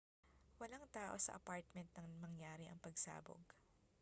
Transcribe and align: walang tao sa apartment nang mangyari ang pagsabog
walang 0.59 0.81
tao 0.95 1.13
sa 1.23 1.31
apartment 1.39 1.85
nang 1.93 2.09
mangyari 2.25 2.65
ang 2.67 2.81
pagsabog 2.85 3.45